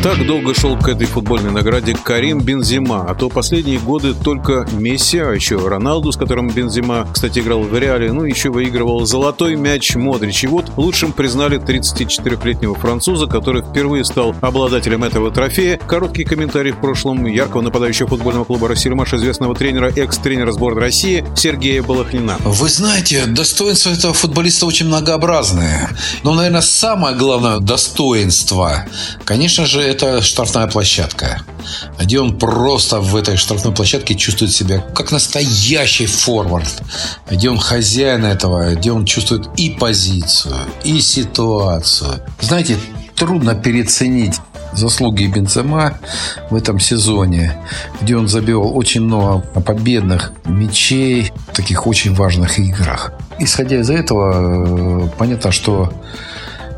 [0.00, 5.18] Так долго шел к этой футбольной награде Карим Бензима, а то последние годы только Месси,
[5.18, 9.96] а еще Роналду, с которым Бензима, кстати, играл в Реале, ну еще выигрывал золотой мяч
[9.96, 10.44] Модрич.
[10.44, 15.78] И вот лучшим признали 34-летнего француза, который впервые стал обладателем этого трофея.
[15.78, 21.82] Короткий комментарий в прошлом яркого нападающего футбольного клуба «Россельмаш», известного тренера, экс-тренера сборной России Сергея
[21.82, 22.36] Балахнина.
[22.44, 25.88] Вы знаете, достоинства этого футболиста очень многообразные.
[26.22, 28.86] Но, наверное, самое главное достоинство,
[29.24, 31.42] конечно же, это штрафная площадка,
[32.00, 36.82] где он просто в этой штрафной площадке чувствует себя как настоящий форвард,
[37.30, 42.20] где он хозяин этого, где он чувствует и позицию, и ситуацию.
[42.40, 42.76] Знаете,
[43.14, 44.40] трудно переоценить
[44.72, 45.98] заслуги Бензема
[46.50, 47.56] в этом сезоне,
[48.00, 53.12] где он забил очень много победных мячей в таких очень важных играх.
[53.38, 55.92] Исходя из этого, э, понятно, что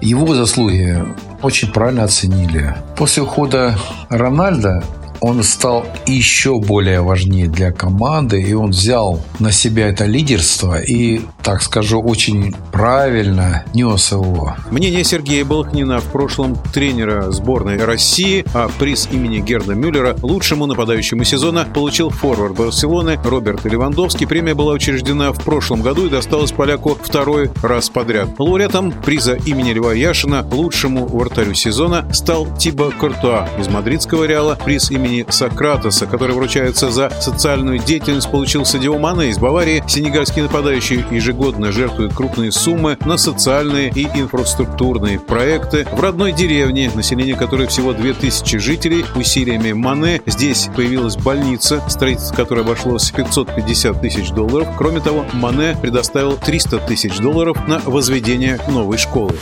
[0.00, 1.04] его заслуги
[1.42, 2.74] очень правильно оценили.
[2.96, 4.82] После ухода Рональда
[5.20, 11.20] он стал еще более важнее для команды, и он взял на себя это лидерство и,
[11.42, 14.56] так скажу, очень правильно нес его.
[14.70, 21.24] Мнение Сергея Балахнина в прошлом тренера сборной России, а приз имени Герда Мюллера лучшему нападающему
[21.24, 24.26] сезона получил форвард Барселоны Роберт Левандовский.
[24.26, 28.28] Премия была учреждена в прошлом году и досталась поляку второй раз подряд.
[28.38, 34.58] Лауреатом приза имени Льва Яшина лучшему вратарю сезона стал Тиба Куртуа из мадридского Реала.
[34.64, 39.82] Приз имени Сократоса, который вручается за социальную деятельность, получил Садио Мане из Баварии.
[39.86, 45.86] Сенегальский нападающий ежегодно жертвует крупные суммы на социальные и инфраструктурные проекты.
[45.92, 52.64] В родной деревне, население которой всего 2000 жителей, усилиями Мане здесь появилась больница, строительство которой
[52.64, 54.68] обошлось 550 тысяч долларов.
[54.76, 59.38] Кроме того, Мане предоставил 300 тысяч долларов на возведение новой школы.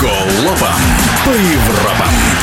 [0.00, 0.74] Голова
[1.24, 2.33] по Европам.